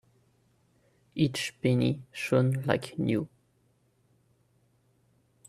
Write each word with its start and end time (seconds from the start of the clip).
Each 1.13 1.53
penny 1.61 2.01
shone 2.11 2.63
like 2.65 2.97
new. 2.97 3.29